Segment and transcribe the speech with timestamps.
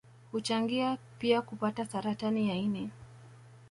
[0.31, 2.89] Huchangia pia kupata Saratani ya ini